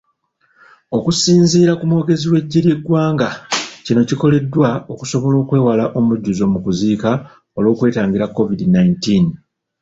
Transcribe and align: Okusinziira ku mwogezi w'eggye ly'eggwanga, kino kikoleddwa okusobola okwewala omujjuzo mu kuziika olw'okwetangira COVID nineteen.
Okusinziira 0.97 1.73
ku 1.79 1.83
mwogezi 1.89 2.25
w'eggye 2.31 2.59
ly'eggwanga, 2.65 3.29
kino 3.85 4.01
kikoleddwa 4.09 4.69
okusobola 4.93 5.35
okwewala 5.43 5.85
omujjuzo 5.97 6.43
mu 6.51 6.59
kuziika 6.65 7.11
olw'okwetangira 7.57 8.25
COVID 8.37 8.61
nineteen. 8.75 9.25